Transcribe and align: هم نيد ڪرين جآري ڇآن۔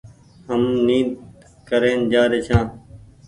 هم 0.47 0.61
نيد 0.85 1.09
ڪرين 1.67 1.99
جآري 2.11 2.39
ڇآن۔ 2.47 2.65